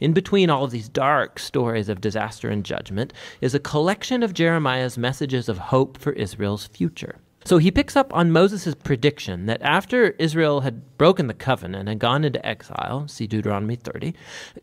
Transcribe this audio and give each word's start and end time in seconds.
in 0.00 0.12
between 0.12 0.50
all 0.50 0.64
of 0.64 0.70
these 0.70 0.88
dark 0.88 1.38
stories 1.38 1.88
of 1.88 2.00
disaster 2.00 2.48
and 2.48 2.64
judgment, 2.64 3.12
is 3.40 3.54
a 3.54 3.60
collection 3.60 4.22
of 4.22 4.34
Jeremiah's 4.34 4.96
messages 4.96 5.48
of 5.48 5.58
hope 5.58 5.98
for 5.98 6.12
Israel's 6.12 6.66
future. 6.66 7.16
So 7.44 7.56
he 7.56 7.70
picks 7.70 7.96
up 7.96 8.14
on 8.14 8.30
Moses' 8.30 8.74
prediction 8.74 9.46
that 9.46 9.62
after 9.62 10.10
Israel 10.18 10.60
had 10.60 10.98
broken 10.98 11.28
the 11.28 11.34
covenant 11.34 11.88
and 11.88 11.98
gone 11.98 12.24
into 12.24 12.44
exile, 12.44 13.08
see 13.08 13.26
Deuteronomy 13.26 13.76
30, 13.76 14.12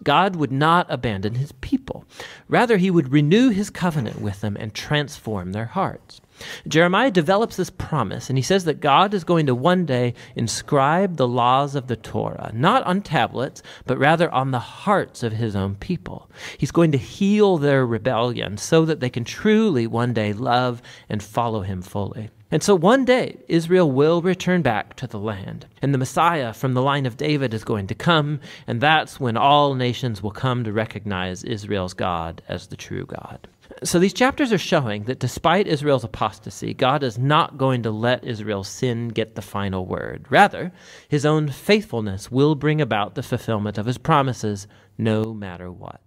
God 0.03 0.35
would 0.35 0.51
not 0.51 0.85
abandon 0.87 1.33
his 1.35 1.51
people. 1.53 2.05
Rather, 2.47 2.77
he 2.77 2.91
would 2.91 3.11
renew 3.11 3.49
his 3.49 3.71
covenant 3.71 4.21
with 4.21 4.41
them 4.41 4.55
and 4.59 4.73
transform 4.73 5.51
their 5.51 5.65
hearts. 5.65 6.21
Jeremiah 6.67 7.11
develops 7.11 7.55
this 7.55 7.69
promise, 7.69 8.29
and 8.29 8.37
he 8.37 8.43
says 8.43 8.65
that 8.65 8.81
God 8.81 9.13
is 9.13 9.23
going 9.23 9.45
to 9.45 9.55
one 9.55 9.85
day 9.85 10.13
inscribe 10.35 11.15
the 11.15 11.27
laws 11.27 11.75
of 11.75 11.87
the 11.87 11.95
Torah, 11.95 12.51
not 12.53 12.83
on 12.83 13.01
tablets, 13.01 13.63
but 13.85 13.97
rather 13.97 14.29
on 14.31 14.51
the 14.51 14.59
hearts 14.59 15.23
of 15.23 15.33
his 15.33 15.55
own 15.55 15.75
people. 15.75 16.29
He's 16.57 16.71
going 16.71 16.91
to 16.91 16.97
heal 16.97 17.57
their 17.57 17.85
rebellion 17.85 18.57
so 18.57 18.85
that 18.85 18.99
they 18.99 19.09
can 19.09 19.23
truly 19.23 19.87
one 19.87 20.13
day 20.13 20.33
love 20.33 20.81
and 21.07 21.23
follow 21.23 21.61
him 21.61 21.81
fully. 21.81 22.29
And 22.51 22.61
so 22.61 22.75
one 22.75 23.05
day, 23.05 23.37
Israel 23.47 23.91
will 23.91 24.21
return 24.21 24.61
back 24.61 24.95
to 24.97 25.07
the 25.07 25.19
land, 25.19 25.65
and 25.81 25.93
the 25.93 25.97
Messiah 25.97 26.53
from 26.53 26.73
the 26.73 26.81
line 26.81 27.05
of 27.05 27.17
David 27.17 27.53
is 27.53 27.63
going 27.63 27.87
to 27.87 27.95
come, 27.95 28.39
and 28.67 28.79
that's 28.79 29.19
when 29.19 29.35
all 29.35 29.73
nations 29.73 30.21
will 30.21 30.31
come 30.31 30.63
to 30.63 30.71
recognize 30.71 31.43
Israel's 31.43 31.93
God 31.93 32.41
as 32.47 32.67
the 32.67 32.77
true 32.77 33.05
God. 33.05 33.47
So 33.83 33.99
these 33.99 34.13
chapters 34.13 34.51
are 34.51 34.57
showing 34.57 35.03
that 35.03 35.19
despite 35.19 35.67
Israel's 35.67 36.03
apostasy, 36.03 36.73
God 36.73 37.03
is 37.03 37.17
not 37.17 37.57
going 37.57 37.83
to 37.83 37.91
let 37.91 38.23
Israel's 38.23 38.67
sin 38.67 39.09
get 39.09 39.35
the 39.35 39.41
final 39.41 39.85
word. 39.85 40.25
Rather, 40.29 40.71
his 41.07 41.25
own 41.25 41.49
faithfulness 41.49 42.31
will 42.31 42.55
bring 42.55 42.81
about 42.81 43.15
the 43.15 43.23
fulfillment 43.23 43.77
of 43.77 43.85
his 43.85 43.97
promises 43.97 44.67
no 44.97 45.33
matter 45.33 45.71
what. 45.71 46.01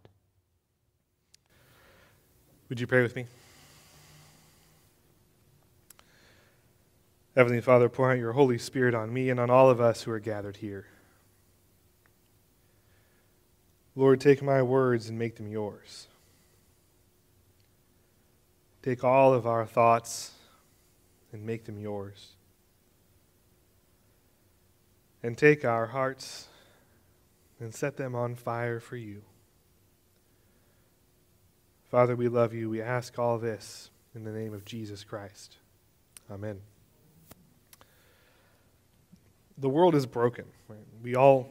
Would 2.69 2.81
you 2.81 2.87
pray 2.87 3.03
with 3.03 3.17
me? 3.17 3.27
Heavenly 7.35 7.61
Father, 7.61 7.89
pour 7.89 8.11
out 8.11 8.19
your 8.19 8.33
Holy 8.33 8.59
Spirit 8.59 8.95
on 8.95 9.13
me 9.13 9.31
and 9.31 9.39
on 9.39 9.49
all 9.49 9.71
of 9.71 9.81
us 9.81 10.03
who 10.03 10.11
are 10.11 10.19
gathered 10.19 10.57
here. 10.57 10.87
Lord, 13.95 14.21
take 14.21 14.43
my 14.43 14.61
words 14.61 15.09
and 15.09 15.19
make 15.19 15.37
them 15.37 15.47
yours. 15.47 16.08
Take 18.89 19.05
all 19.05 19.35
of 19.35 19.47
our 19.47 19.67
thoughts 19.67 20.31
and 21.31 21.45
make 21.45 21.67
them 21.67 21.79
yours. 21.79 22.29
And 25.23 25.37
take 25.37 25.63
our 25.63 25.89
hearts 25.89 26.49
and 27.61 27.75
set 27.75 27.99
them 27.99 28.15
on 28.15 28.35
fire 28.35 28.81
for 28.81 28.97
you. 28.97 29.21
Father, 31.91 32.17
we 32.17 32.29
love 32.29 32.55
you. 32.55 32.71
We 32.71 32.81
ask 32.81 33.19
all 33.19 33.37
this 33.37 33.91
in 34.15 34.25
the 34.25 34.31
name 34.31 34.55
of 34.55 34.65
Jesus 34.65 35.05
Christ. 35.05 35.59
Amen 36.31 36.63
the 39.61 39.69
world 39.69 39.97
is 39.97 40.07
broken. 40.07 40.45
Right? 40.69 40.79
We 41.03 41.17
all 41.17 41.51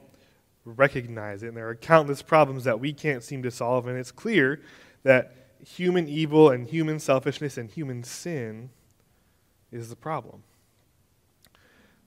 recognize 0.64 1.44
it, 1.44 1.50
and 1.50 1.58
there 1.58 1.68
are 1.68 1.76
countless 1.76 2.22
problems 2.22 2.64
that 2.64 2.80
we 2.80 2.94
can't 2.94 3.22
seem 3.22 3.44
to 3.44 3.52
solve, 3.52 3.86
and 3.86 3.98
it's 3.98 4.14
clear 4.14 4.62
that 5.04 5.47
human 5.66 6.08
evil 6.08 6.50
and 6.50 6.68
human 6.68 7.00
selfishness 7.00 7.58
and 7.58 7.70
human 7.70 8.04
sin 8.04 8.70
is 9.72 9.90
the 9.90 9.96
problem. 9.96 10.44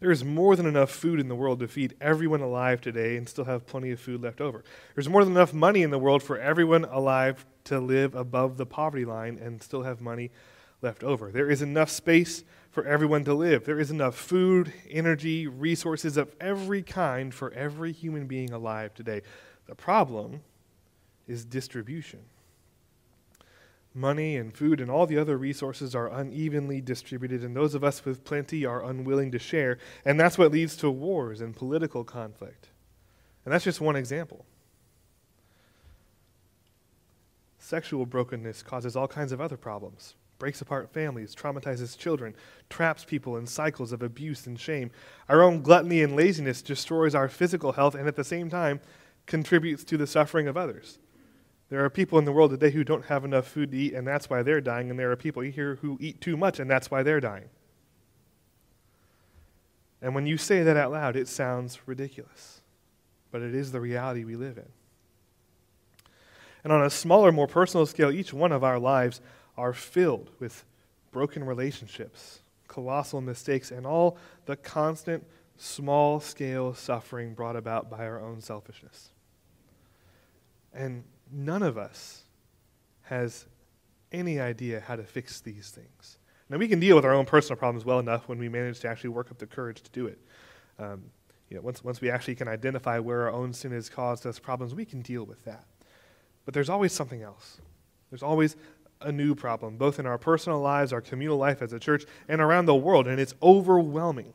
There 0.00 0.10
is 0.10 0.24
more 0.24 0.56
than 0.56 0.66
enough 0.66 0.90
food 0.90 1.20
in 1.20 1.28
the 1.28 1.34
world 1.34 1.60
to 1.60 1.68
feed 1.68 1.94
everyone 2.00 2.40
alive 2.40 2.80
today 2.80 3.18
and 3.18 3.28
still 3.28 3.44
have 3.44 3.66
plenty 3.66 3.90
of 3.90 4.00
food 4.00 4.22
left 4.22 4.40
over. 4.40 4.64
There's 4.94 5.10
more 5.10 5.24
than 5.24 5.34
enough 5.34 5.52
money 5.52 5.82
in 5.82 5.90
the 5.90 5.98
world 5.98 6.22
for 6.22 6.38
everyone 6.38 6.86
alive 6.86 7.44
to 7.64 7.78
live 7.78 8.14
above 8.14 8.56
the 8.56 8.64
poverty 8.64 9.04
line 9.04 9.38
and 9.38 9.62
still 9.62 9.82
have 9.82 10.00
money 10.00 10.30
left 10.80 11.04
over. 11.04 11.30
There 11.30 11.50
is 11.50 11.60
enough 11.60 11.90
space 11.90 12.44
for 12.70 12.84
everyone 12.86 13.24
to 13.24 13.34
live. 13.34 13.64
There 13.66 13.78
is 13.78 13.90
enough 13.90 14.16
food, 14.16 14.72
energy, 14.88 15.46
resources 15.46 16.16
of 16.16 16.34
every 16.40 16.82
kind 16.82 17.34
for 17.34 17.52
every 17.52 17.92
human 17.92 18.26
being 18.26 18.52
alive 18.52 18.94
today. 18.94 19.20
The 19.66 19.74
problem 19.74 20.40
is 21.28 21.44
distribution. 21.44 22.20
Money 23.92 24.36
and 24.36 24.54
food 24.54 24.80
and 24.80 24.90
all 24.90 25.06
the 25.06 25.18
other 25.18 25.36
resources 25.36 25.94
are 25.94 26.08
unevenly 26.08 26.80
distributed, 26.80 27.42
and 27.42 27.56
those 27.56 27.74
of 27.74 27.82
us 27.82 28.04
with 28.04 28.24
plenty 28.24 28.64
are 28.64 28.84
unwilling 28.84 29.32
to 29.32 29.38
share. 29.38 29.78
And 30.04 30.18
that's 30.18 30.38
what 30.38 30.52
leads 30.52 30.76
to 30.76 30.90
wars 30.90 31.40
and 31.40 31.56
political 31.56 32.04
conflict. 32.04 32.68
And 33.44 33.52
that's 33.52 33.64
just 33.64 33.80
one 33.80 33.96
example. 33.96 34.44
Sexual 37.58 38.06
brokenness 38.06 38.62
causes 38.62 38.96
all 38.96 39.08
kinds 39.08 39.32
of 39.32 39.40
other 39.40 39.56
problems 39.56 40.14
breaks 40.40 40.62
apart 40.62 40.90
families, 40.92 41.36
traumatizes 41.36 41.96
children, 41.96 42.34
traps 42.68 43.04
people 43.04 43.36
in 43.36 43.46
cycles 43.46 43.92
of 43.92 44.02
abuse 44.02 44.46
and 44.46 44.58
shame. 44.58 44.90
Our 45.28 45.42
own 45.42 45.60
gluttony 45.60 46.02
and 46.02 46.16
laziness 46.16 46.62
destroys 46.62 47.14
our 47.14 47.28
physical 47.28 47.72
health 47.72 47.94
and 47.94 48.08
at 48.08 48.16
the 48.16 48.24
same 48.24 48.50
time 48.50 48.80
contributes 49.26 49.84
to 49.84 49.98
the 49.98 50.06
suffering 50.06 50.48
of 50.48 50.56
others. 50.56 50.98
There 51.70 51.84
are 51.84 51.90
people 51.90 52.18
in 52.18 52.24
the 52.24 52.32
world 52.32 52.50
today 52.50 52.70
who 52.70 52.82
don't 52.82 53.06
have 53.06 53.24
enough 53.24 53.46
food 53.46 53.70
to 53.70 53.76
eat, 53.76 53.94
and 53.94 54.06
that's 54.06 54.28
why 54.28 54.42
they're 54.42 54.60
dying, 54.60 54.90
and 54.90 54.98
there 54.98 55.12
are 55.12 55.16
people 55.16 55.42
here 55.42 55.76
who 55.76 55.96
eat 56.00 56.20
too 56.20 56.36
much, 56.36 56.58
and 56.58 56.68
that's 56.68 56.90
why 56.90 57.04
they're 57.04 57.20
dying. 57.20 57.48
And 60.02 60.14
when 60.14 60.26
you 60.26 60.36
say 60.36 60.64
that 60.64 60.76
out 60.76 60.90
loud, 60.90 61.14
it 61.14 61.28
sounds 61.28 61.78
ridiculous, 61.86 62.60
but 63.30 63.40
it 63.40 63.54
is 63.54 63.70
the 63.70 63.80
reality 63.80 64.24
we 64.24 64.34
live 64.34 64.58
in. 64.58 64.68
And 66.64 66.72
on 66.72 66.84
a 66.84 66.90
smaller, 66.90 67.30
more 67.30 67.46
personal 67.46 67.86
scale, 67.86 68.10
each 68.10 68.32
one 68.32 68.50
of 68.50 68.64
our 68.64 68.78
lives 68.78 69.20
are 69.56 69.72
filled 69.72 70.30
with 70.40 70.64
broken 71.12 71.44
relationships, 71.44 72.40
colossal 72.66 73.20
mistakes, 73.20 73.70
and 73.70 73.86
all 73.86 74.18
the 74.46 74.56
constant 74.56 75.24
small 75.56 76.18
scale 76.18 76.74
suffering 76.74 77.32
brought 77.34 77.56
about 77.56 77.88
by 77.88 78.06
our 78.06 78.20
own 78.20 78.40
selfishness. 78.40 79.10
And 80.72 81.04
none 81.32 81.62
of 81.62 81.78
us 81.78 82.24
has 83.02 83.46
any 84.12 84.40
idea 84.40 84.80
how 84.80 84.96
to 84.96 85.04
fix 85.04 85.40
these 85.40 85.70
things. 85.70 86.18
Now, 86.48 86.58
we 86.58 86.66
can 86.66 86.80
deal 86.80 86.96
with 86.96 87.04
our 87.04 87.12
own 87.12 87.26
personal 87.26 87.56
problems 87.56 87.84
well 87.84 88.00
enough 88.00 88.28
when 88.28 88.38
we 88.38 88.48
manage 88.48 88.80
to 88.80 88.88
actually 88.88 89.10
work 89.10 89.30
up 89.30 89.38
the 89.38 89.46
courage 89.46 89.82
to 89.82 89.90
do 89.90 90.06
it. 90.06 90.18
Um, 90.78 91.04
you 91.48 91.56
know, 91.56 91.62
once, 91.62 91.84
once 91.84 92.00
we 92.00 92.10
actually 92.10 92.34
can 92.34 92.48
identify 92.48 92.98
where 92.98 93.22
our 93.22 93.32
own 93.32 93.52
sin 93.52 93.72
has 93.72 93.88
caused 93.88 94.26
us 94.26 94.38
problems, 94.38 94.74
we 94.74 94.84
can 94.84 95.02
deal 95.02 95.24
with 95.24 95.44
that. 95.44 95.64
But 96.44 96.54
there's 96.54 96.68
always 96.68 96.92
something 96.92 97.22
else. 97.22 97.60
There's 98.10 98.22
always 98.22 98.56
a 99.00 99.12
new 99.12 99.34
problem, 99.34 99.76
both 99.76 99.98
in 99.98 100.06
our 100.06 100.18
personal 100.18 100.60
lives, 100.60 100.92
our 100.92 101.00
communal 101.00 101.38
life 101.38 101.62
as 101.62 101.72
a 101.72 101.78
church, 101.78 102.04
and 102.28 102.40
around 102.40 102.66
the 102.66 102.74
world, 102.74 103.06
and 103.06 103.20
it's 103.20 103.34
overwhelming. 103.42 104.32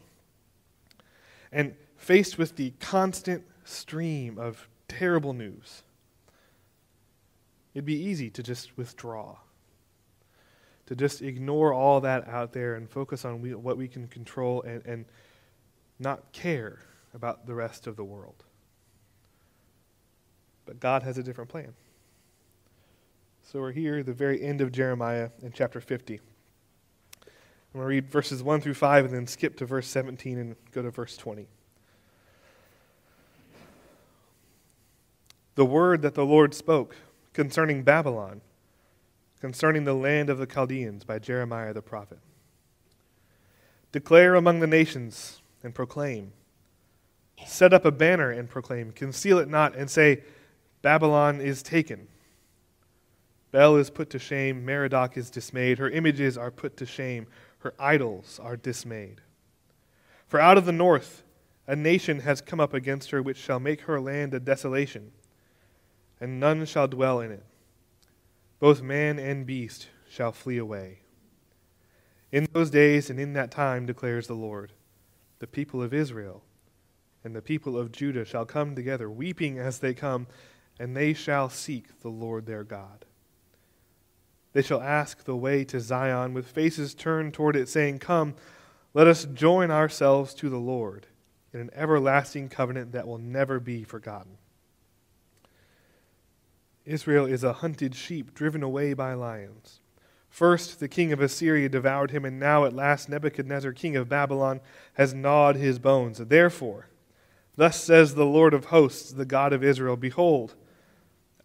And 1.51 1.75
faced 1.97 2.37
with 2.37 2.55
the 2.55 2.73
constant 2.79 3.43
stream 3.63 4.37
of 4.37 4.67
terrible 4.87 5.33
news, 5.33 5.83
it'd 7.75 7.85
be 7.85 8.01
easy 8.01 8.29
to 8.31 8.41
just 8.41 8.75
withdraw, 8.77 9.35
to 10.87 10.95
just 10.95 11.21
ignore 11.21 11.73
all 11.73 11.99
that 12.01 12.27
out 12.27 12.53
there 12.53 12.75
and 12.75 12.89
focus 12.89 13.25
on 13.25 13.41
we, 13.41 13.53
what 13.53 13.77
we 13.77 13.87
can 13.87 14.07
control 14.07 14.63
and, 14.63 14.83
and 14.85 15.05
not 15.99 16.31
care 16.31 16.79
about 17.13 17.45
the 17.45 17.53
rest 17.53 17.85
of 17.85 17.97
the 17.97 18.03
world. 18.03 18.45
But 20.65 20.79
God 20.79 21.03
has 21.03 21.17
a 21.17 21.23
different 21.23 21.49
plan. 21.49 21.73
So 23.43 23.59
we're 23.59 23.73
here 23.73 24.01
the 24.01 24.13
very 24.13 24.41
end 24.41 24.61
of 24.61 24.71
Jeremiah 24.71 25.29
in 25.43 25.51
chapter 25.51 25.79
50. 25.79 26.15
I'm 26.15 26.21
going 27.73 27.83
to 27.83 27.87
read 27.87 28.09
verses 28.09 28.41
1 28.41 28.61
through 28.61 28.73
5 28.73 29.05
and 29.05 29.13
then 29.13 29.27
skip 29.27 29.57
to 29.57 29.65
verse 29.65 29.87
17 29.87 30.37
and 30.39 30.55
go 30.71 30.81
to 30.81 30.89
verse 30.89 31.17
20. 31.17 31.47
The 35.55 35.65
word 35.65 36.01
that 36.01 36.15
the 36.15 36.25
Lord 36.25 36.53
spoke 36.53 36.95
concerning 37.35 37.83
Babylon, 37.83 38.41
concerning 39.39 39.83
the 39.83 39.93
land 39.93 40.31
of 40.31 40.39
the 40.39 40.47
Chaldeans 40.47 41.03
by 41.03 41.19
Jeremiah 41.19 41.73
the 41.73 41.83
prophet. 41.83 42.17
Declare 43.91 44.33
among 44.33 44.59
the 44.59 44.67
nations 44.67 45.43
and 45.61 45.75
proclaim. 45.75 46.31
Set 47.45 47.73
up 47.73 47.85
a 47.85 47.91
banner 47.91 48.31
and 48.31 48.49
proclaim. 48.49 48.91
Conceal 48.91 49.37
it 49.37 49.47
not 49.47 49.75
and 49.75 49.91
say, 49.91 50.23
Babylon 50.81 51.39
is 51.39 51.61
taken 51.61 52.07
Bel 53.55 53.77
is 53.77 53.89
put 53.89 54.09
to 54.09 54.19
shame, 54.19 54.65
Merodach 54.65 55.15
is 55.15 55.29
dismayed, 55.29 55.77
her 55.77 55.89
images 55.89 56.37
are 56.37 56.51
put 56.51 56.75
to 56.75 56.85
shame, 56.85 57.25
her 57.59 57.73
idols 57.79 58.37
are 58.43 58.57
dismayed. 58.57 59.21
For 60.27 60.41
out 60.41 60.57
of 60.57 60.65
the 60.65 60.73
north 60.73 61.23
a 61.65 61.73
nation 61.73 62.19
has 62.19 62.41
come 62.41 62.59
up 62.59 62.73
against 62.73 63.11
her, 63.11 63.23
which 63.23 63.37
shall 63.37 63.61
make 63.61 63.83
her 63.83 64.01
land 64.01 64.33
a 64.33 64.41
desolation, 64.41 65.13
and 66.19 66.39
none 66.39 66.65
shall 66.65 66.87
dwell 66.87 67.19
in 67.19 67.31
it. 67.31 67.45
Both 68.59 68.81
man 68.81 69.19
and 69.19 69.45
beast 69.45 69.87
shall 70.09 70.31
flee 70.31 70.57
away. 70.57 70.99
In 72.31 72.47
those 72.53 72.69
days 72.69 73.09
and 73.09 73.19
in 73.19 73.33
that 73.33 73.51
time, 73.51 73.85
declares 73.85 74.27
the 74.27 74.33
Lord, 74.33 74.73
the 75.39 75.47
people 75.47 75.81
of 75.81 75.93
Israel 75.93 76.43
and 77.23 77.35
the 77.35 77.41
people 77.41 77.77
of 77.77 77.91
Judah 77.91 78.25
shall 78.25 78.45
come 78.45 78.75
together, 78.75 79.09
weeping 79.09 79.57
as 79.57 79.79
they 79.79 79.93
come 79.93 80.27
and 80.79 80.95
they 80.95 81.13
shall 81.13 81.49
seek 81.49 82.01
the 82.01 82.09
Lord 82.09 82.45
their 82.45 82.63
God. 82.63 83.05
They 84.53 84.61
shall 84.61 84.81
ask 84.81 85.23
the 85.23 85.35
way 85.35 85.65
to 85.65 85.79
Zion 85.79 86.33
with 86.33 86.47
faces 86.47 86.93
turned 86.93 87.33
toward 87.33 87.55
it, 87.55 87.67
saying, 87.67 87.99
Come, 87.99 88.35
let 88.93 89.07
us 89.07 89.25
join 89.25 89.69
ourselves 89.69 90.33
to 90.35 90.49
the 90.49 90.59
Lord 90.59 91.07
in 91.53 91.59
an 91.59 91.69
everlasting 91.73 92.49
covenant 92.49 92.93
that 92.93 93.07
will 93.07 93.17
never 93.17 93.59
be 93.59 93.83
forgotten. 93.83 94.37
Israel 96.85 97.25
is 97.25 97.43
a 97.43 97.53
hunted 97.53 97.95
sheep 97.95 98.33
driven 98.33 98.61
away 98.61 98.93
by 98.93 99.13
lions. 99.13 99.79
First, 100.29 100.79
the 100.79 100.87
king 100.87 101.13
of 101.13 101.21
Assyria 101.21 101.69
devoured 101.69 102.11
him, 102.11 102.25
and 102.25 102.39
now 102.39 102.65
at 102.65 102.73
last 102.73 103.07
Nebuchadnezzar, 103.07 103.71
king 103.71 103.95
of 103.95 104.09
Babylon, 104.09 104.59
has 104.95 105.13
gnawed 105.13 105.55
his 105.55 105.79
bones. 105.79 106.17
Therefore, 106.17 106.89
thus 107.55 107.81
says 107.81 108.15
the 108.15 108.25
Lord 108.25 108.53
of 108.53 108.65
hosts, 108.65 109.11
the 109.11 109.25
God 109.25 109.53
of 109.53 109.63
Israel 109.63 109.95
Behold, 109.95 110.55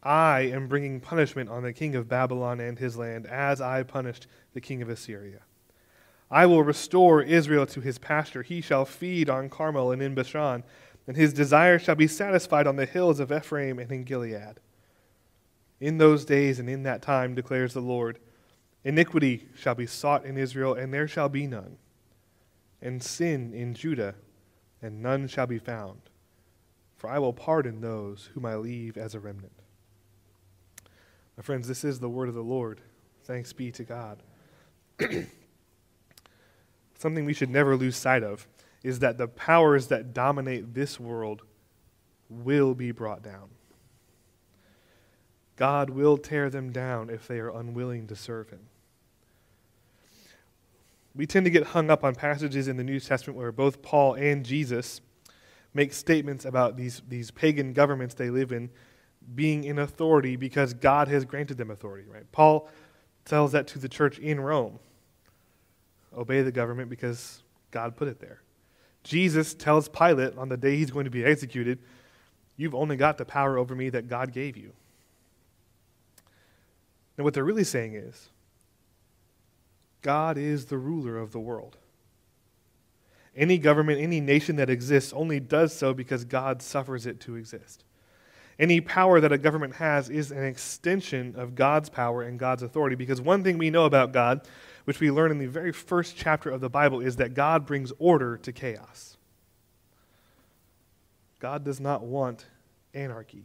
I 0.02 0.40
am 0.40 0.66
bringing 0.66 1.00
punishment 1.00 1.48
on 1.50 1.62
the 1.62 1.72
king 1.72 1.94
of 1.94 2.08
Babylon 2.08 2.58
and 2.58 2.78
his 2.78 2.96
land, 2.96 3.26
as 3.26 3.60
I 3.60 3.82
punished 3.82 4.26
the 4.54 4.60
king 4.60 4.82
of 4.82 4.88
Assyria. 4.88 5.42
I 6.30 6.46
will 6.46 6.62
restore 6.62 7.22
Israel 7.22 7.66
to 7.66 7.80
his 7.80 7.98
pasture. 7.98 8.42
He 8.42 8.60
shall 8.60 8.84
feed 8.84 9.28
on 9.28 9.48
Carmel 9.50 9.92
and 9.92 10.00
in 10.00 10.14
Bashan, 10.14 10.64
and 11.06 11.16
his 11.16 11.32
desire 11.32 11.78
shall 11.78 11.96
be 11.96 12.06
satisfied 12.06 12.66
on 12.66 12.76
the 12.76 12.86
hills 12.86 13.20
of 13.20 13.32
Ephraim 13.32 13.78
and 13.78 13.90
in 13.90 14.04
Gilead. 14.04 14.60
In 15.80 15.98
those 15.98 16.24
days 16.24 16.58
and 16.58 16.68
in 16.68 16.82
that 16.82 17.02
time, 17.02 17.34
declares 17.34 17.72
the 17.72 17.80
Lord, 17.80 18.18
iniquity 18.84 19.48
shall 19.56 19.74
be 19.74 19.86
sought 19.86 20.24
in 20.24 20.36
Israel, 20.36 20.74
and 20.74 20.92
there 20.92 21.08
shall 21.08 21.28
be 21.28 21.46
none, 21.46 21.78
and 22.82 23.02
sin 23.02 23.54
in 23.54 23.74
Judah, 23.74 24.14
and 24.82 25.02
none 25.02 25.26
shall 25.26 25.46
be 25.46 25.58
found. 25.58 26.00
For 26.98 27.08
I 27.08 27.18
will 27.18 27.32
pardon 27.32 27.80
those 27.80 28.28
whom 28.34 28.44
I 28.44 28.56
leave 28.56 28.98
as 28.98 29.14
a 29.14 29.20
remnant. 29.20 29.52
My 31.36 31.42
friends, 31.42 31.66
this 31.66 31.84
is 31.84 31.98
the 31.98 32.10
word 32.10 32.28
of 32.28 32.34
the 32.34 32.42
Lord. 32.42 32.82
Thanks 33.24 33.54
be 33.54 33.72
to 33.72 33.84
God. 33.84 34.22
Something 36.98 37.24
we 37.24 37.32
should 37.32 37.48
never 37.48 37.74
lose 37.76 37.96
sight 37.96 38.22
of 38.22 38.46
is 38.82 38.98
that 38.98 39.16
the 39.16 39.28
powers 39.28 39.86
that 39.86 40.12
dominate 40.12 40.74
this 40.74 41.00
world 41.00 41.40
will 42.28 42.74
be 42.74 42.92
brought 42.92 43.22
down. 43.22 43.48
God 45.60 45.90
will 45.90 46.16
tear 46.16 46.48
them 46.48 46.72
down 46.72 47.10
if 47.10 47.28
they 47.28 47.38
are 47.38 47.50
unwilling 47.50 48.06
to 48.06 48.16
serve 48.16 48.48
Him. 48.48 48.60
We 51.14 51.26
tend 51.26 51.44
to 51.44 51.50
get 51.50 51.64
hung 51.64 51.90
up 51.90 52.02
on 52.02 52.14
passages 52.14 52.66
in 52.66 52.78
the 52.78 52.82
New 52.82 52.98
Testament 52.98 53.36
where 53.36 53.52
both 53.52 53.82
Paul 53.82 54.14
and 54.14 54.42
Jesus 54.42 55.02
make 55.74 55.92
statements 55.92 56.46
about 56.46 56.78
these, 56.78 57.02
these 57.06 57.30
pagan 57.30 57.74
governments 57.74 58.14
they 58.14 58.30
live 58.30 58.52
in 58.52 58.70
being 59.34 59.64
in 59.64 59.78
authority 59.78 60.34
because 60.34 60.72
God 60.72 61.08
has 61.08 61.26
granted 61.26 61.58
them 61.58 61.70
authority, 61.70 62.08
right? 62.10 62.24
Paul 62.32 62.66
tells 63.26 63.52
that 63.52 63.66
to 63.66 63.78
the 63.78 63.88
church 63.88 64.18
in 64.18 64.40
Rome. 64.40 64.78
Obey 66.16 66.40
the 66.40 66.52
government 66.52 66.88
because 66.88 67.42
God 67.70 67.96
put 67.96 68.08
it 68.08 68.18
there. 68.18 68.40
Jesus 69.04 69.52
tells 69.52 69.90
Pilate 69.90 70.38
on 70.38 70.48
the 70.48 70.56
day 70.56 70.76
he's 70.76 70.90
going 70.90 71.04
to 71.04 71.10
be 71.10 71.22
executed, 71.22 71.80
You've 72.56 72.74
only 72.74 72.96
got 72.96 73.18
the 73.18 73.26
power 73.26 73.58
over 73.58 73.74
me 73.74 73.90
that 73.90 74.08
God 74.08 74.32
gave 74.32 74.56
you. 74.56 74.72
And 77.20 77.24
what 77.26 77.34
they're 77.34 77.44
really 77.44 77.64
saying 77.64 77.96
is, 77.96 78.30
God 80.00 80.38
is 80.38 80.64
the 80.64 80.78
ruler 80.78 81.18
of 81.18 81.32
the 81.32 81.38
world. 81.38 81.76
Any 83.36 83.58
government, 83.58 84.00
any 84.00 84.22
nation 84.22 84.56
that 84.56 84.70
exists 84.70 85.12
only 85.12 85.38
does 85.38 85.76
so 85.76 85.92
because 85.92 86.24
God 86.24 86.62
suffers 86.62 87.04
it 87.04 87.20
to 87.20 87.36
exist. 87.36 87.84
Any 88.58 88.80
power 88.80 89.20
that 89.20 89.32
a 89.32 89.36
government 89.36 89.74
has 89.74 90.08
is 90.08 90.32
an 90.32 90.44
extension 90.44 91.34
of 91.36 91.54
God's 91.54 91.90
power 91.90 92.22
and 92.22 92.38
God's 92.38 92.62
authority. 92.62 92.96
Because 92.96 93.20
one 93.20 93.44
thing 93.44 93.58
we 93.58 93.68
know 93.68 93.84
about 93.84 94.12
God, 94.12 94.48
which 94.86 94.98
we 94.98 95.10
learn 95.10 95.30
in 95.30 95.36
the 95.36 95.46
very 95.46 95.72
first 95.72 96.16
chapter 96.16 96.48
of 96.48 96.62
the 96.62 96.70
Bible, 96.70 97.02
is 97.02 97.16
that 97.16 97.34
God 97.34 97.66
brings 97.66 97.92
order 97.98 98.38
to 98.38 98.50
chaos. 98.50 99.18
God 101.38 101.64
does 101.64 101.80
not 101.80 102.02
want 102.02 102.46
anarchy. 102.94 103.44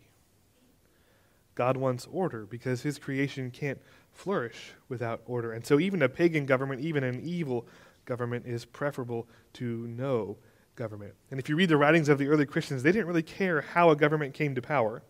God 1.55 1.77
wants 1.77 2.07
order 2.11 2.45
because 2.45 2.81
his 2.81 2.99
creation 2.99 3.49
can't 3.49 3.79
flourish 4.11 4.73
without 4.89 5.21
order. 5.25 5.53
And 5.53 5.65
so, 5.65 5.79
even 5.79 6.01
a 6.01 6.09
pagan 6.09 6.45
government, 6.45 6.81
even 6.81 7.03
an 7.03 7.21
evil 7.23 7.67
government, 8.05 8.45
is 8.45 8.65
preferable 8.65 9.27
to 9.53 9.87
no 9.87 10.37
government. 10.75 11.13
And 11.31 11.39
if 11.39 11.49
you 11.49 11.55
read 11.55 11.69
the 11.69 11.77
writings 11.77 12.09
of 12.09 12.17
the 12.17 12.27
early 12.27 12.45
Christians, 12.45 12.83
they 12.83 12.91
didn't 12.91 13.07
really 13.07 13.23
care 13.23 13.61
how 13.61 13.89
a 13.89 13.95
government 13.95 14.33
came 14.33 14.55
to 14.55 14.61
power. 14.61 15.01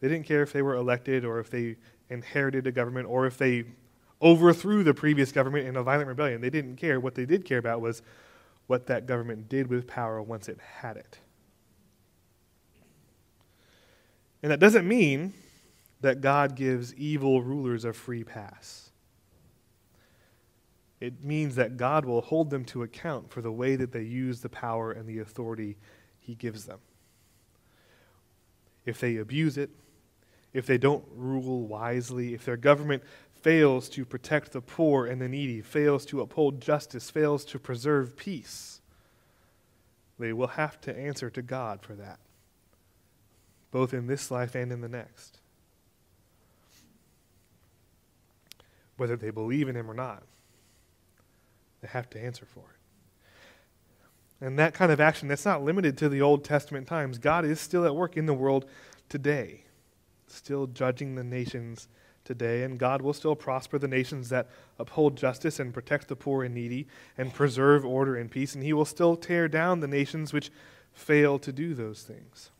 They 0.00 0.08
didn't 0.08 0.26
care 0.26 0.42
if 0.42 0.52
they 0.52 0.62
were 0.62 0.74
elected 0.74 1.24
or 1.24 1.38
if 1.38 1.50
they 1.50 1.76
inherited 2.10 2.66
a 2.66 2.72
government 2.72 3.08
or 3.08 3.26
if 3.26 3.38
they 3.38 3.64
overthrew 4.20 4.82
the 4.82 4.94
previous 4.94 5.32
government 5.32 5.66
in 5.66 5.76
a 5.76 5.82
violent 5.82 6.08
rebellion. 6.08 6.40
They 6.40 6.50
didn't 6.50 6.76
care. 6.76 7.00
What 7.00 7.14
they 7.14 7.26
did 7.26 7.44
care 7.44 7.58
about 7.58 7.80
was 7.80 8.02
what 8.66 8.86
that 8.86 9.06
government 9.06 9.48
did 9.48 9.68
with 9.68 9.86
power 9.86 10.20
once 10.22 10.48
it 10.48 10.58
had 10.60 10.96
it. 10.96 11.18
And 14.42 14.52
that 14.52 14.60
doesn't 14.60 14.86
mean 14.86 15.32
that 16.00 16.20
God 16.20 16.56
gives 16.56 16.94
evil 16.94 17.42
rulers 17.42 17.84
a 17.84 17.92
free 17.92 18.24
pass. 18.24 18.90
It 21.00 21.22
means 21.22 21.56
that 21.56 21.76
God 21.76 22.04
will 22.04 22.22
hold 22.22 22.50
them 22.50 22.64
to 22.66 22.82
account 22.82 23.30
for 23.30 23.42
the 23.42 23.52
way 23.52 23.76
that 23.76 23.92
they 23.92 24.02
use 24.02 24.40
the 24.40 24.48
power 24.48 24.92
and 24.92 25.06
the 25.06 25.18
authority 25.18 25.76
He 26.18 26.34
gives 26.34 26.64
them. 26.64 26.78
If 28.84 29.00
they 29.00 29.16
abuse 29.16 29.58
it, 29.58 29.70
if 30.52 30.64
they 30.64 30.78
don't 30.78 31.04
rule 31.14 31.66
wisely, 31.66 32.32
if 32.32 32.44
their 32.44 32.56
government 32.56 33.02
fails 33.42 33.88
to 33.90 34.04
protect 34.04 34.52
the 34.52 34.60
poor 34.60 35.06
and 35.06 35.20
the 35.20 35.28
needy, 35.28 35.60
fails 35.60 36.06
to 36.06 36.20
uphold 36.20 36.60
justice, 36.60 37.10
fails 37.10 37.44
to 37.44 37.58
preserve 37.58 38.16
peace, 38.16 38.80
they 40.18 40.32
will 40.32 40.46
have 40.46 40.80
to 40.80 40.96
answer 40.96 41.28
to 41.30 41.42
God 41.42 41.82
for 41.82 41.94
that, 41.94 42.18
both 43.76 43.92
in 43.92 44.06
this 44.06 44.30
life 44.30 44.54
and 44.54 44.72
in 44.72 44.80
the 44.80 44.88
next. 44.88 45.38
Whether 48.96 49.16
they 49.16 49.28
believe 49.28 49.68
in 49.68 49.76
Him 49.76 49.90
or 49.90 49.92
not. 49.92 50.22
They 51.82 51.88
have 51.88 52.08
to 52.08 52.18
answer 52.18 52.46
for 52.46 52.60
it. 52.60 54.46
And 54.46 54.58
that 54.58 54.72
kind 54.72 54.90
of 54.90 54.98
action, 54.98 55.28
that's 55.28 55.44
not 55.44 55.62
limited 55.62 55.98
to 55.98 56.08
the 56.08 56.22
Old 56.22 56.42
Testament 56.42 56.86
times. 56.86 57.18
God 57.18 57.44
is 57.44 57.60
still 57.60 57.84
at 57.84 57.94
work 57.94 58.16
in 58.16 58.24
the 58.24 58.32
world 58.32 58.64
today, 59.10 59.64
still 60.26 60.66
judging 60.66 61.14
the 61.14 61.24
nations 61.24 61.88
today, 62.24 62.62
and 62.62 62.78
God 62.78 63.02
will 63.02 63.12
still 63.12 63.36
prosper 63.36 63.78
the 63.78 63.86
nations 63.86 64.30
that 64.30 64.48
uphold 64.78 65.18
justice 65.18 65.60
and 65.60 65.74
protect 65.74 66.08
the 66.08 66.16
poor 66.16 66.44
and 66.44 66.54
needy 66.54 66.86
and 67.18 67.34
preserve 67.34 67.84
order 67.84 68.16
and 68.16 68.30
peace, 68.30 68.54
and 68.54 68.64
He 68.64 68.72
will 68.72 68.86
still 68.86 69.16
tear 69.16 69.48
down 69.48 69.80
the 69.80 69.86
nations 69.86 70.32
which 70.32 70.50
fail 70.94 71.38
to 71.40 71.52
do 71.52 71.74
those 71.74 72.04
things. 72.04 72.52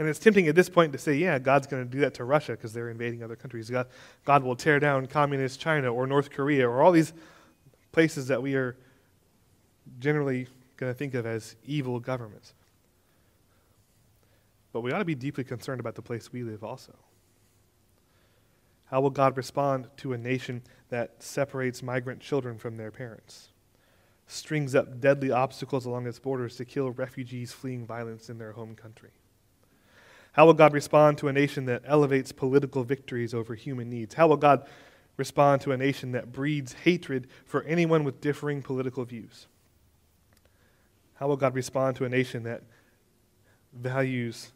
And 0.00 0.08
it's 0.08 0.18
tempting 0.18 0.48
at 0.48 0.54
this 0.54 0.70
point 0.70 0.94
to 0.94 0.98
say, 0.98 1.14
yeah, 1.16 1.38
God's 1.38 1.66
going 1.66 1.84
to 1.84 1.88
do 1.88 2.00
that 2.00 2.14
to 2.14 2.24
Russia 2.24 2.52
because 2.52 2.72
they're 2.72 2.88
invading 2.88 3.22
other 3.22 3.36
countries. 3.36 3.68
God, 3.68 3.86
God 4.24 4.42
will 4.42 4.56
tear 4.56 4.80
down 4.80 5.06
communist 5.06 5.60
China 5.60 5.92
or 5.92 6.06
North 6.06 6.30
Korea 6.30 6.66
or 6.66 6.80
all 6.80 6.90
these 6.90 7.12
places 7.92 8.28
that 8.28 8.40
we 8.42 8.54
are 8.54 8.78
generally 9.98 10.46
going 10.78 10.90
to 10.90 10.98
think 10.98 11.12
of 11.12 11.26
as 11.26 11.54
evil 11.66 12.00
governments. 12.00 12.54
But 14.72 14.80
we 14.80 14.90
ought 14.90 15.00
to 15.00 15.04
be 15.04 15.14
deeply 15.14 15.44
concerned 15.44 15.80
about 15.80 15.96
the 15.96 16.02
place 16.02 16.32
we 16.32 16.44
live 16.44 16.64
also. 16.64 16.94
How 18.86 19.02
will 19.02 19.10
God 19.10 19.36
respond 19.36 19.88
to 19.98 20.14
a 20.14 20.18
nation 20.18 20.62
that 20.88 21.22
separates 21.22 21.82
migrant 21.82 22.20
children 22.20 22.56
from 22.56 22.78
their 22.78 22.90
parents, 22.90 23.50
strings 24.26 24.74
up 24.74 24.98
deadly 24.98 25.30
obstacles 25.30 25.84
along 25.84 26.06
its 26.06 26.18
borders 26.18 26.56
to 26.56 26.64
kill 26.64 26.90
refugees 26.90 27.52
fleeing 27.52 27.84
violence 27.84 28.30
in 28.30 28.38
their 28.38 28.52
home 28.52 28.74
country? 28.74 29.10
How 30.32 30.46
will 30.46 30.54
God 30.54 30.72
respond 30.72 31.18
to 31.18 31.28
a 31.28 31.32
nation 31.32 31.64
that 31.66 31.82
elevates 31.84 32.32
political 32.32 32.84
victories 32.84 33.34
over 33.34 33.54
human 33.54 33.90
needs? 33.90 34.14
How 34.14 34.28
will 34.28 34.36
God 34.36 34.66
respond 35.16 35.60
to 35.62 35.72
a 35.72 35.76
nation 35.76 36.12
that 36.12 36.32
breeds 36.32 36.72
hatred 36.72 37.26
for 37.44 37.62
anyone 37.64 38.04
with 38.04 38.20
differing 38.20 38.62
political 38.62 39.04
views? 39.04 39.46
How 41.14 41.28
will 41.28 41.36
God 41.36 41.54
respond 41.54 41.96
to 41.96 42.04
a 42.04 42.08
nation 42.08 42.44
that 42.44 42.62
values 43.72 44.52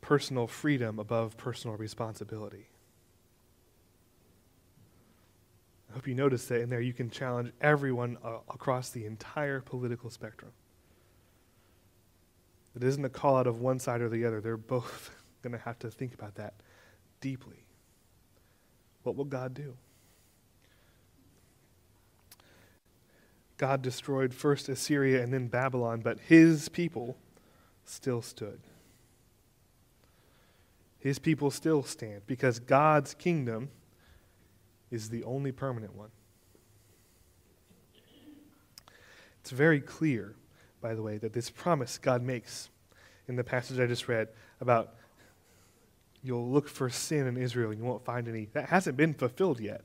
personal 0.00 0.46
freedom 0.46 0.98
above 0.98 1.36
personal 1.36 1.76
responsibility? 1.76 2.68
I 5.90 5.94
hope 5.94 6.08
you 6.08 6.14
notice 6.14 6.46
that 6.46 6.60
in 6.60 6.70
there 6.70 6.80
you 6.80 6.92
can 6.92 7.10
challenge 7.10 7.52
everyone 7.60 8.16
across 8.48 8.90
the 8.90 9.04
entire 9.06 9.60
political 9.60 10.08
spectrum. 10.08 10.52
It 12.76 12.82
isn't 12.82 13.04
a 13.04 13.08
call 13.08 13.36
out 13.36 13.46
of 13.46 13.60
one 13.60 13.78
side 13.78 14.00
or 14.00 14.08
the 14.08 14.24
other. 14.24 14.40
They're 14.40 14.56
both 14.56 15.10
going 15.42 15.52
to 15.52 15.58
have 15.58 15.78
to 15.80 15.90
think 15.90 16.14
about 16.14 16.34
that 16.36 16.54
deeply. 17.20 17.64
What 19.02 19.16
will 19.16 19.24
God 19.24 19.54
do? 19.54 19.76
God 23.56 23.82
destroyed 23.82 24.34
first 24.34 24.68
Assyria 24.68 25.22
and 25.22 25.32
then 25.32 25.46
Babylon, 25.46 26.00
but 26.00 26.18
his 26.18 26.68
people 26.68 27.16
still 27.84 28.22
stood. 28.22 28.60
his 30.98 31.18
people 31.18 31.50
still 31.50 31.82
stand 31.82 32.22
because 32.26 32.58
God's 32.58 33.12
kingdom 33.12 33.68
is 34.90 35.10
the 35.10 35.22
only 35.24 35.52
permanent 35.52 35.94
one. 35.94 36.08
It's 39.40 39.50
very 39.50 39.80
clear, 39.82 40.34
by 40.84 40.94
the 40.94 41.00
way, 41.00 41.16
that 41.16 41.32
this 41.32 41.48
promise 41.48 41.96
God 41.96 42.22
makes 42.22 42.68
in 43.26 43.36
the 43.36 43.42
passage 43.42 43.80
I 43.80 43.86
just 43.86 44.06
read 44.06 44.28
about 44.60 44.92
you'll 46.22 46.46
look 46.46 46.68
for 46.68 46.90
sin 46.90 47.26
in 47.26 47.38
Israel 47.38 47.70
and 47.70 47.78
you 47.78 47.86
won't 47.86 48.04
find 48.04 48.28
any, 48.28 48.48
that 48.52 48.68
hasn't 48.68 48.94
been 48.94 49.14
fulfilled 49.14 49.60
yet. 49.60 49.80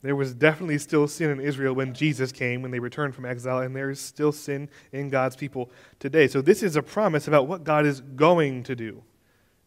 There 0.00 0.16
was 0.16 0.32
definitely 0.32 0.78
still 0.78 1.06
sin 1.06 1.28
in 1.28 1.38
Israel 1.38 1.74
when 1.74 1.92
Jesus 1.92 2.32
came, 2.32 2.62
when 2.62 2.70
they 2.70 2.78
returned 2.78 3.14
from 3.14 3.26
exile, 3.26 3.58
and 3.58 3.76
there 3.76 3.90
is 3.90 4.00
still 4.00 4.32
sin 4.32 4.70
in 4.90 5.10
God's 5.10 5.36
people 5.36 5.70
today. 5.98 6.26
So, 6.26 6.40
this 6.40 6.62
is 6.62 6.74
a 6.74 6.82
promise 6.82 7.28
about 7.28 7.46
what 7.46 7.62
God 7.62 7.84
is 7.84 8.00
going 8.00 8.62
to 8.62 8.74
do 8.74 9.02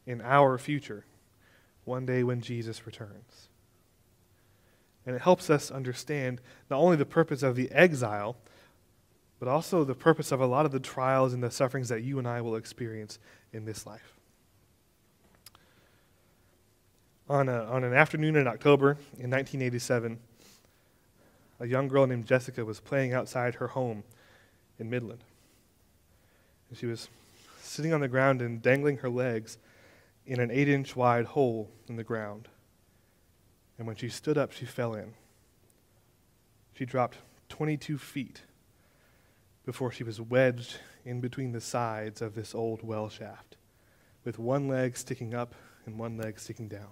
in 0.07 0.19
our 0.21 0.57
future, 0.57 1.05
one 1.85 2.07
day 2.07 2.23
when 2.23 2.41
Jesus 2.41 2.87
returns. 2.87 3.49
And 5.05 5.15
it 5.15 5.21
helps 5.21 5.51
us 5.51 5.69
understand 5.69 6.41
not 6.71 6.79
only 6.79 6.97
the 6.97 7.05
purpose 7.05 7.43
of 7.43 7.55
the 7.55 7.71
exile, 7.71 8.35
but 9.39 9.47
also 9.47 9.83
the 9.83 9.95
purpose 9.95 10.31
of 10.31 10.41
a 10.41 10.45
lot 10.45 10.65
of 10.65 10.71
the 10.71 10.79
trials 10.79 11.33
and 11.33 11.43
the 11.43 11.51
sufferings 11.51 11.89
that 11.89 12.03
you 12.03 12.17
and 12.19 12.27
I 12.27 12.41
will 12.41 12.55
experience 12.55 13.19
in 13.53 13.65
this 13.65 13.85
life. 13.85 14.13
On, 17.29 17.49
a, 17.49 17.63
on 17.65 17.83
an 17.83 17.93
afternoon 17.93 18.35
in 18.35 18.47
October 18.47 18.91
in 19.19 19.29
1987, 19.29 20.17
a 21.59 21.67
young 21.67 21.87
girl 21.87 22.07
named 22.07 22.25
Jessica 22.25 22.63
was 22.63 22.79
playing 22.79 23.13
outside 23.13 23.55
her 23.55 23.67
home 23.67 24.03
in 24.79 24.89
Midland. 24.89 25.23
And 26.69 26.77
she 26.77 26.85
was 26.85 27.09
sitting 27.61 27.93
on 27.93 28.01
the 28.01 28.07
ground 28.07 28.41
and 28.41 28.61
dangling 28.61 28.97
her 28.97 29.09
legs 29.09 29.57
in 30.25 30.39
an 30.39 30.51
eight 30.51 30.69
inch 30.69 30.95
wide 30.95 31.25
hole 31.25 31.69
in 31.87 31.95
the 31.95 32.03
ground. 32.03 32.47
And 33.77 33.85
when 33.85 33.95
she 33.95 34.09
stood 34.09 34.37
up, 34.37 34.51
she 34.51 34.65
fell 34.65 34.93
in. 34.93 35.13
She 36.73 36.85
dropped 36.85 37.17
22 37.49 37.97
feet 37.97 38.41
before 39.67 39.91
she 39.91 40.05
was 40.05 40.21
wedged 40.21 40.77
in 41.03 41.19
between 41.19 41.51
the 41.51 41.59
sides 41.59 42.21
of 42.21 42.33
this 42.33 42.55
old 42.55 42.81
well 42.81 43.09
shaft, 43.09 43.57
with 44.23 44.39
one 44.39 44.69
leg 44.69 44.95
sticking 44.95 45.33
up 45.33 45.53
and 45.85 45.99
one 45.99 46.17
leg 46.17 46.39
sticking 46.39 46.69
down. 46.69 46.87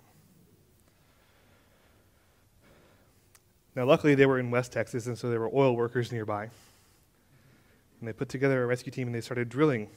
Now, 3.78 3.86
luckily, 3.86 4.14
they 4.14 4.26
were 4.26 4.40
in 4.40 4.52
West 4.52 4.74
Texas, 4.74 5.08
and 5.08 5.18
so 5.18 5.30
there 5.30 5.40
were 5.40 5.50
oil 5.54 5.74
workers 5.74 6.12
nearby. 6.12 6.50
And 8.00 8.10
they 8.10 8.14
put 8.14 8.28
together 8.28 8.62
a 8.62 8.68
rescue 8.68 8.92
team 8.92 9.08
and 9.08 9.16
they 9.16 9.22
started 9.22 9.48
drilling 9.48 9.90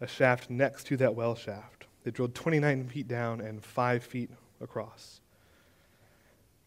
a 0.00 0.06
shaft 0.06 0.48
next 0.48 0.86
to 0.86 0.96
that 0.96 1.14
well 1.14 1.34
shaft. 1.34 1.84
They 2.04 2.10
drilled 2.10 2.34
29 2.34 2.88
feet 2.88 3.06
down 3.06 3.42
and 3.42 3.62
5 3.62 4.02
feet 4.02 4.30
across. 4.62 5.20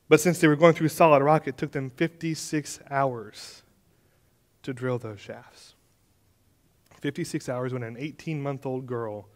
But 0.08 0.20
since 0.20 0.38
they 0.38 0.48
were 0.48 0.56
going 0.56 0.76
through 0.76 0.90
solid 0.90 1.24
rock, 1.24 1.48
it 1.48 1.58
took 1.58 1.72
them 1.72 1.90
56 1.90 2.80
hours 2.92 3.64
to 4.64 4.74
drill 4.74 4.98
those 4.98 5.20
shafts. 5.20 5.76
56 7.02 7.48
hours 7.48 7.74
when 7.74 7.84
an 7.84 7.96
18 7.98 8.42
month 8.42 8.66
old 8.66 8.86
girl 8.86 9.28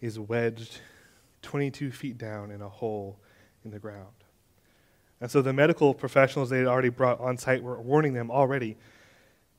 is 0.00 0.18
wedged 0.18 0.80
22 1.42 1.90
feet 1.90 2.18
down 2.18 2.50
in 2.50 2.62
a 2.62 2.68
hole 2.68 3.18
in 3.64 3.70
the 3.70 3.78
ground. 3.78 4.08
And 5.20 5.30
so 5.30 5.42
the 5.42 5.52
medical 5.52 5.92
professionals 5.94 6.50
they 6.50 6.58
had 6.58 6.66
already 6.66 6.88
brought 6.88 7.20
on 7.20 7.36
site 7.36 7.62
were 7.62 7.80
warning 7.80 8.14
them 8.14 8.30
already 8.30 8.76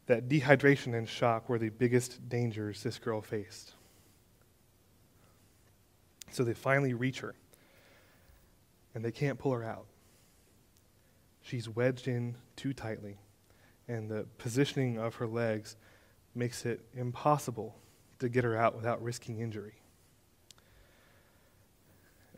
that 0.07 0.27
dehydration 0.27 0.97
and 0.97 1.07
shock 1.07 1.47
were 1.47 1.59
the 1.59 1.69
biggest 1.69 2.27
dangers 2.27 2.83
this 2.83 2.97
girl 2.97 3.21
faced. 3.21 3.73
So 6.31 6.43
they 6.43 6.53
finally 6.53 6.93
reach 6.93 7.19
her, 7.19 7.35
and 8.95 9.05
they 9.05 9.11
can't 9.11 9.37
pull 9.37 9.51
her 9.51 9.63
out. 9.63 9.85
She's 11.41 11.69
wedged 11.69 12.07
in 12.07 12.35
too 12.55 12.73
tightly, 12.73 13.17
and 13.91 14.09
the 14.09 14.25
positioning 14.37 14.97
of 14.97 15.15
her 15.15 15.27
legs 15.27 15.75
makes 16.33 16.65
it 16.65 16.79
impossible 16.95 17.75
to 18.19 18.29
get 18.29 18.45
her 18.45 18.55
out 18.55 18.73
without 18.73 19.03
risking 19.03 19.39
injury. 19.39 19.73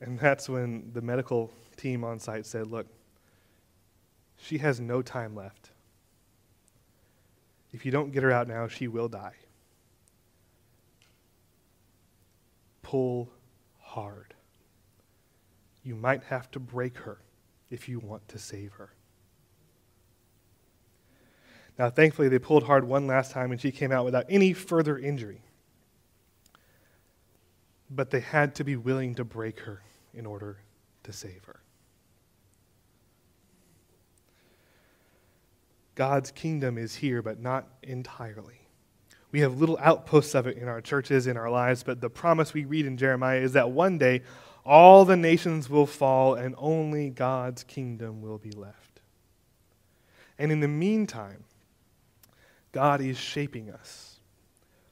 And 0.02 0.20
that's 0.20 0.50
when 0.50 0.90
the 0.94 1.02
medical 1.02 1.52
team 1.78 2.04
on 2.04 2.20
site 2.20 2.48
said, 2.48 2.68
Look, 2.68 2.88
she 4.36 4.58
has 4.58 4.80
no 4.80 5.02
time 5.02 5.36
left. 5.36 5.70
If 7.72 7.86
you 7.86 7.92
don't 7.92 8.12
get 8.12 8.24
her 8.24 8.32
out 8.32 8.48
now, 8.48 8.68
she 8.68 8.88
will 8.88 9.08
die. 9.08 9.36
Pull 12.82 13.30
hard. 13.80 14.34
You 15.84 15.96
might 15.96 16.24
have 16.26 16.50
to 16.52 16.60
break 16.60 16.98
her 16.98 17.20
if 17.70 17.88
you 17.88 18.00
want 18.00 18.28
to 18.30 18.40
save 18.40 18.74
her. 18.74 18.90
Now, 21.78 21.90
thankfully, 21.90 22.30
they 22.30 22.40
pulled 22.40 22.64
hard 22.64 22.86
one 22.86 23.08
last 23.08 23.32
time 23.32 23.52
and 23.52 23.60
she 23.60 23.72
came 23.72 23.92
out 23.92 24.06
without 24.06 24.26
any 24.30 24.54
further 24.54 24.98
injury. 24.98 25.42
But 27.90 28.12
they 28.12 28.20
had 28.20 28.56
to 28.56 28.64
be 28.64 28.76
willing 28.76 29.16
to 29.16 29.24
break 29.24 29.62
her 29.62 29.82
in 30.14 30.26
order 30.26 30.58
to 31.04 31.14
save 31.14 31.44
her. 31.46 31.60
God's 35.96 36.32
kingdom 36.32 36.78
is 36.78 36.96
here, 36.96 37.22
but 37.22 37.40
not 37.40 37.68
entirely. 37.84 38.68
We 39.32 39.42
have 39.42 39.60
little 39.60 39.78
outposts 39.82 40.36
of 40.36 40.48
it 40.48 40.58
in 40.58 40.68
our 40.68 40.82
churches, 40.82 41.28
in 41.28 41.38
our 41.38 41.50
lives, 41.50 41.84
but 41.84 42.02
the 42.02 42.10
promise 42.10 42.54
we 42.54 42.66
read 42.66 42.86
in 42.86 42.98
Jeremiah 42.98 43.40
is 43.40 43.54
that 43.54 43.72
one 43.72 43.98
day 43.98 44.22
all 44.66 45.06
the 45.06 45.18
nations 45.18 45.70
will 45.70 45.86
fall 45.86 46.36
and 46.36 46.56
only 46.58 47.10
God's 47.10 47.64
kingdom 47.64 48.22
will 48.22 48.38
be 48.38 48.52
left. 48.52 49.02
And 50.38 50.52
in 50.52 50.60
the 50.60 50.68
meantime, 50.68 51.44
God 52.74 53.02
is 53.02 53.18
shaping 53.18 53.70
us, 53.70 54.20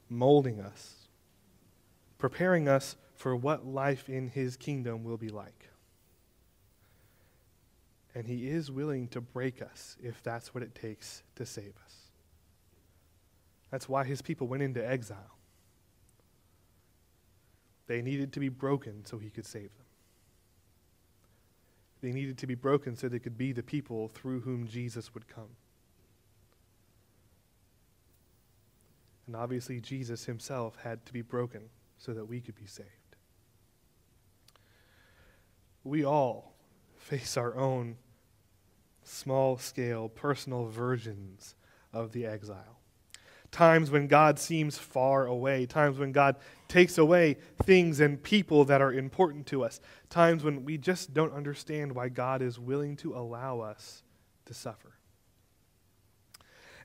molding 0.07 0.61
us, 0.61 1.07
preparing 2.17 2.69
us 2.69 2.95
for 3.15 3.35
what 3.35 3.65
life 3.65 4.07
in 4.07 4.29
his 4.29 4.55
kingdom 4.55 5.03
will 5.03 5.17
be 5.17 5.29
like. 5.29 5.67
And 8.13 8.27
he 8.27 8.47
is 8.47 8.69
willing 8.69 9.07
to 9.09 9.21
break 9.21 9.61
us 9.61 9.97
if 10.01 10.21
that's 10.21 10.53
what 10.53 10.63
it 10.63 10.75
takes 10.75 11.23
to 11.35 11.45
save 11.45 11.73
us. 11.83 11.95
That's 13.71 13.89
why 13.89 14.03
his 14.03 14.21
people 14.21 14.47
went 14.47 14.63
into 14.63 14.85
exile. 14.85 15.38
They 17.88 18.01
needed 18.01 18.33
to 18.33 18.39
be 18.39 18.50
broken 18.50 19.05
so 19.05 19.17
he 19.17 19.29
could 19.29 19.45
save 19.45 19.75
them. 19.75 19.85
They 22.01 22.11
needed 22.11 22.38
to 22.39 22.47
be 22.47 22.55
broken 22.55 22.95
so 22.95 23.07
they 23.07 23.19
could 23.19 23.38
be 23.38 23.53
the 23.53 23.63
people 23.63 24.09
through 24.09 24.41
whom 24.41 24.67
Jesus 24.67 25.13
would 25.13 25.27
come. 25.27 25.55
And 29.31 29.41
obviously, 29.41 29.79
Jesus 29.79 30.25
himself 30.25 30.75
had 30.83 31.05
to 31.05 31.13
be 31.13 31.21
broken 31.21 31.69
so 31.97 32.13
that 32.13 32.25
we 32.25 32.41
could 32.41 32.55
be 32.55 32.65
saved. 32.65 32.89
We 35.85 36.03
all 36.03 36.53
face 36.97 37.38
our 37.38 37.55
own 37.55 37.95
small 39.05 39.57
scale, 39.57 40.09
personal 40.09 40.65
versions 40.65 41.55
of 41.93 42.11
the 42.11 42.25
exile. 42.25 42.81
Times 43.51 43.89
when 43.89 44.07
God 44.07 44.38
seems 44.38 44.77
far 44.77 45.27
away, 45.27 45.65
times 45.65 45.97
when 45.97 46.11
God 46.11 46.35
takes 46.67 46.97
away 46.97 47.38
things 47.63 48.01
and 48.01 48.21
people 48.21 48.65
that 48.65 48.81
are 48.81 48.91
important 48.91 49.47
to 49.47 49.63
us, 49.63 49.79
times 50.09 50.43
when 50.43 50.65
we 50.65 50.77
just 50.77 51.13
don't 51.13 51.31
understand 51.31 51.95
why 51.95 52.09
God 52.09 52.41
is 52.41 52.59
willing 52.59 52.97
to 52.97 53.15
allow 53.15 53.61
us 53.61 54.03
to 54.43 54.53
suffer. 54.53 54.91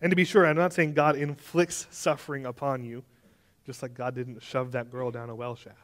And 0.00 0.10
to 0.10 0.16
be 0.16 0.24
sure, 0.24 0.46
I'm 0.46 0.56
not 0.56 0.72
saying 0.72 0.94
God 0.94 1.16
inflicts 1.16 1.86
suffering 1.90 2.46
upon 2.46 2.84
you, 2.84 3.04
just 3.64 3.82
like 3.82 3.94
God 3.94 4.14
didn't 4.14 4.42
shove 4.42 4.72
that 4.72 4.90
girl 4.90 5.10
down 5.10 5.30
a 5.30 5.34
well 5.34 5.56
shaft. 5.56 5.78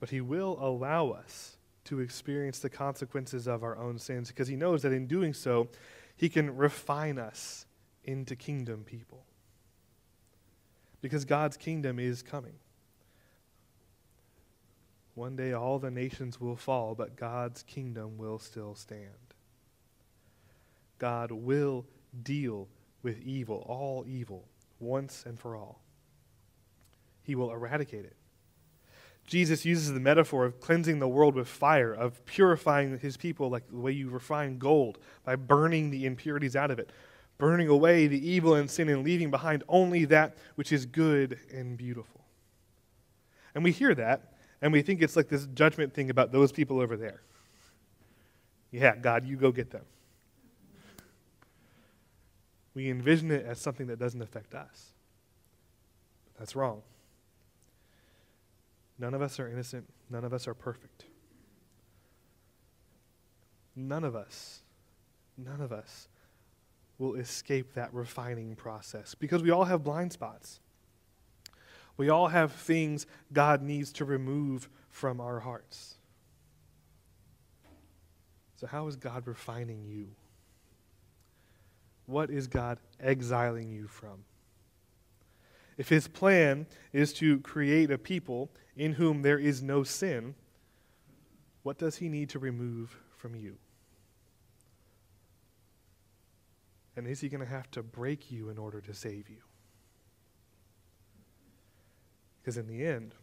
But 0.00 0.10
He 0.10 0.20
will 0.20 0.58
allow 0.60 1.10
us 1.10 1.56
to 1.86 2.00
experience 2.00 2.58
the 2.58 2.68
consequences 2.68 3.46
of 3.46 3.62
our 3.62 3.78
own 3.78 3.98
sins 3.98 4.28
because 4.28 4.48
he 4.48 4.56
knows 4.56 4.82
that 4.82 4.92
in 4.92 5.06
doing 5.06 5.32
so, 5.32 5.68
he 6.16 6.28
can 6.28 6.54
refine 6.56 7.18
us 7.18 7.66
into 8.04 8.36
kingdom 8.36 8.84
people. 8.84 9.24
Because 11.00 11.24
God's 11.24 11.56
kingdom 11.56 11.98
is 11.98 12.22
coming. 12.22 12.54
One 15.14 15.36
day 15.36 15.52
all 15.52 15.78
the 15.78 15.90
nations 15.90 16.40
will 16.40 16.56
fall, 16.56 16.94
but 16.94 17.16
God's 17.16 17.62
kingdom 17.62 18.18
will 18.18 18.38
still 18.38 18.74
stand. 18.74 19.34
God 20.98 21.30
will 21.30 21.86
deal 22.22 22.68
with 23.02 23.20
evil, 23.20 23.64
all 23.68 24.04
evil, 24.06 24.48
once 24.78 25.24
and 25.26 25.38
for 25.38 25.56
all. 25.56 25.80
He 27.22 27.34
will 27.34 27.50
eradicate 27.50 28.04
it. 28.04 28.16
Jesus 29.26 29.64
uses 29.64 29.92
the 29.92 30.00
metaphor 30.00 30.44
of 30.44 30.60
cleansing 30.60 31.00
the 31.00 31.08
world 31.08 31.34
with 31.34 31.48
fire, 31.48 31.92
of 31.92 32.24
purifying 32.26 32.98
his 32.98 33.16
people 33.16 33.50
like 33.50 33.68
the 33.68 33.76
way 33.76 33.90
you 33.90 34.08
refine 34.08 34.58
gold 34.58 34.98
by 35.24 35.34
burning 35.34 35.90
the 35.90 36.06
impurities 36.06 36.54
out 36.54 36.70
of 36.70 36.78
it, 36.78 36.90
burning 37.36 37.68
away 37.68 38.06
the 38.06 38.28
evil 38.30 38.54
and 38.54 38.70
sin 38.70 38.88
and 38.88 39.02
leaving 39.02 39.30
behind 39.30 39.64
only 39.68 40.04
that 40.04 40.36
which 40.54 40.70
is 40.70 40.86
good 40.86 41.38
and 41.52 41.76
beautiful. 41.76 42.20
And 43.54 43.64
we 43.64 43.72
hear 43.72 43.94
that, 43.96 44.34
and 44.62 44.72
we 44.72 44.82
think 44.82 45.02
it's 45.02 45.16
like 45.16 45.28
this 45.28 45.46
judgment 45.46 45.92
thing 45.92 46.10
about 46.10 46.30
those 46.30 46.52
people 46.52 46.80
over 46.80 46.96
there. 46.96 47.22
Yeah, 48.70 48.94
God, 48.94 49.26
you 49.26 49.36
go 49.36 49.50
get 49.50 49.70
them. 49.70 49.84
We 52.76 52.90
envision 52.90 53.30
it 53.30 53.46
as 53.46 53.58
something 53.58 53.86
that 53.86 53.98
doesn't 53.98 54.20
affect 54.20 54.54
us. 54.54 54.92
That's 56.38 56.54
wrong. 56.54 56.82
None 58.98 59.14
of 59.14 59.22
us 59.22 59.40
are 59.40 59.48
innocent. 59.48 59.88
None 60.10 60.26
of 60.26 60.34
us 60.34 60.46
are 60.46 60.52
perfect. 60.52 61.06
None 63.74 64.04
of 64.04 64.14
us, 64.14 64.60
none 65.38 65.62
of 65.62 65.72
us 65.72 66.08
will 66.98 67.14
escape 67.14 67.72
that 67.72 67.92
refining 67.94 68.54
process 68.54 69.14
because 69.14 69.42
we 69.42 69.50
all 69.50 69.64
have 69.64 69.82
blind 69.82 70.12
spots. 70.12 70.60
We 71.96 72.10
all 72.10 72.28
have 72.28 72.52
things 72.52 73.06
God 73.32 73.62
needs 73.62 73.90
to 73.94 74.04
remove 74.04 74.68
from 74.90 75.18
our 75.18 75.40
hearts. 75.40 75.94
So, 78.56 78.66
how 78.66 78.86
is 78.86 78.96
God 78.96 79.26
refining 79.26 79.82
you? 79.86 80.08
What 82.06 82.30
is 82.30 82.46
God 82.46 82.78
exiling 83.00 83.70
you 83.70 83.88
from? 83.88 84.24
If 85.76 85.88
his 85.88 86.08
plan 86.08 86.66
is 86.92 87.12
to 87.14 87.40
create 87.40 87.90
a 87.90 87.98
people 87.98 88.50
in 88.76 88.94
whom 88.94 89.22
there 89.22 89.38
is 89.38 89.62
no 89.62 89.82
sin, 89.82 90.34
what 91.62 91.78
does 91.78 91.96
he 91.96 92.08
need 92.08 92.30
to 92.30 92.38
remove 92.38 92.96
from 93.18 93.34
you? 93.34 93.58
And 96.96 97.06
is 97.06 97.20
he 97.20 97.28
going 97.28 97.42
to 97.42 97.46
have 97.46 97.70
to 97.72 97.82
break 97.82 98.30
you 98.30 98.48
in 98.48 98.56
order 98.56 98.80
to 98.80 98.94
save 98.94 99.28
you? 99.28 99.42
Because 102.40 102.56
in 102.56 102.68
the 102.68 102.86
end, 102.86 103.14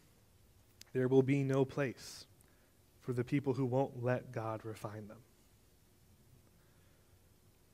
there 0.93 1.07
will 1.07 1.23
be 1.23 1.43
no 1.43 1.65
place 1.65 2.25
for 3.01 3.13
the 3.13 3.23
people 3.23 3.53
who 3.53 3.65
won't 3.65 4.03
let 4.03 4.31
God 4.31 4.63
refine 4.63 5.07
them. 5.07 5.17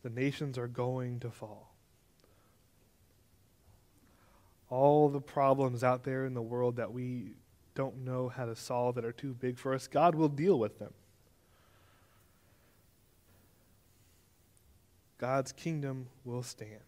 The 0.03 0.09
nations 0.09 0.57
are 0.57 0.67
going 0.67 1.19
to 1.21 1.29
fall. 1.29 1.73
All 4.69 5.09
the 5.09 5.21
problems 5.21 5.83
out 5.83 6.03
there 6.03 6.25
in 6.25 6.33
the 6.33 6.41
world 6.41 6.77
that 6.77 6.93
we 6.93 7.33
don't 7.75 8.03
know 8.05 8.29
how 8.29 8.45
to 8.45 8.55
solve 8.55 8.95
that 8.95 9.05
are 9.05 9.11
too 9.11 9.33
big 9.33 9.57
for 9.57 9.73
us, 9.73 9.87
God 9.87 10.15
will 10.15 10.29
deal 10.29 10.59
with 10.59 10.79
them. 10.79 10.93
God's 15.17 15.51
kingdom 15.51 16.07
will 16.23 16.43
stand. 16.43 16.79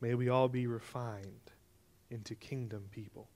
May 0.00 0.14
we 0.14 0.28
all 0.28 0.48
be 0.48 0.66
refined 0.66 1.52
into 2.10 2.34
kingdom 2.34 2.84
people. 2.92 3.26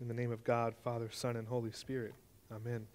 In 0.00 0.08
the 0.08 0.14
name 0.14 0.32
of 0.32 0.44
God, 0.44 0.74
Father, 0.82 1.08
Son, 1.10 1.36
and 1.36 1.46
Holy 1.46 1.70
Spirit, 1.70 2.14
amen. 2.52 2.86